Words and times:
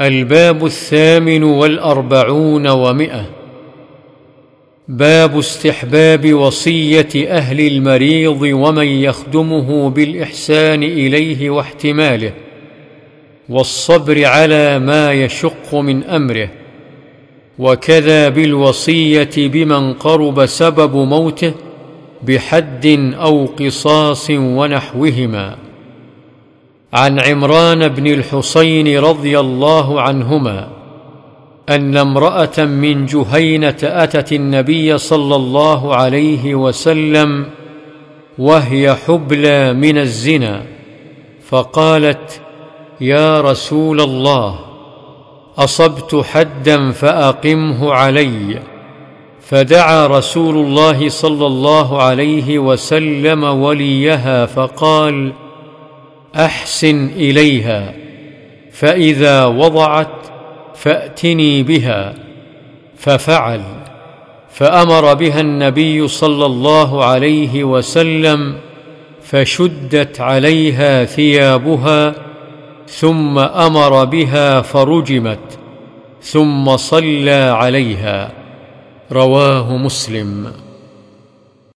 الباب 0.00 0.64
الثامن 0.66 1.42
والأربعون 1.42 2.68
ومئة. 2.68 3.26
باب 4.88 5.38
استحباب 5.38 6.34
وصية 6.34 7.08
أهل 7.28 7.60
المريض 7.60 8.42
ومن 8.42 8.86
يخدمه 8.86 9.90
بالإحسان 9.90 10.82
إليه 10.82 11.50
واحتماله 11.50 12.32
والصبر 13.48 14.24
على 14.24 14.78
ما 14.78 15.12
يشق 15.12 15.74
من 15.74 16.04
أمره 16.04 16.48
وكذا 17.58 18.28
بالوصية 18.28 19.30
بمن 19.36 19.92
قرب 19.92 20.46
سبب 20.46 20.96
موته 20.96 21.52
بحد 22.22 23.14
أو 23.20 23.46
قصاص 23.46 24.30
ونحوهما. 24.30 25.65
عن 26.92 27.20
عمران 27.20 27.88
بن 27.88 28.06
الحصين 28.06 28.98
رضي 28.98 29.40
الله 29.40 30.00
عنهما 30.00 30.68
أن 31.68 31.96
امرأة 31.96 32.58
من 32.58 33.06
جهينة 33.06 33.76
أتت 33.82 34.32
النبي 34.32 34.98
صلى 34.98 35.36
الله 35.36 35.96
عليه 35.96 36.54
وسلم 36.54 37.46
وهي 38.38 38.94
حبلى 38.94 39.72
من 39.72 39.98
الزنا 39.98 40.62
فقالت 41.48 42.40
يا 43.00 43.40
رسول 43.40 44.00
الله 44.00 44.58
أصبت 45.58 46.24
حدا 46.24 46.90
فأقمه 46.90 47.92
علي. 47.92 48.62
فدعا 49.40 50.06
رسول 50.06 50.56
الله 50.56 51.08
صلى 51.08 51.46
الله 51.46 52.02
عليه 52.02 52.58
وسلم 52.58 53.44
وليها 53.44 54.46
فقال 54.46 55.32
أحسن 56.36 57.08
إليها 57.08 57.94
فإذا 58.72 59.44
وضعت 59.44 60.08
فأتني 60.74 61.62
بها 61.62 62.14
ففعل 62.96 63.62
فأمر 64.50 65.14
بها 65.14 65.40
النبي 65.40 66.08
صلى 66.08 66.46
الله 66.46 67.04
عليه 67.04 67.64
وسلم 67.64 68.56
فشدت 69.22 70.20
عليها 70.20 71.04
ثيابها 71.04 72.14
ثم 72.86 73.38
أمر 73.38 74.04
بها 74.04 74.60
فرجمت 74.60 75.58
ثم 76.22 76.76
صلى 76.76 77.54
عليها 77.56 78.32
رواه 79.12 79.76
مسلم. 79.76 80.65